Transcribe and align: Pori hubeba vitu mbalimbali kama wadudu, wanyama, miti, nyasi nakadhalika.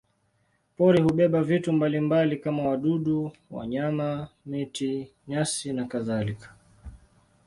Pori 0.77 1.01
hubeba 1.01 1.43
vitu 1.43 1.73
mbalimbali 1.73 2.37
kama 2.37 2.67
wadudu, 2.69 3.31
wanyama, 3.51 4.27
miti, 4.45 5.11
nyasi 5.27 5.73
nakadhalika. 5.73 6.53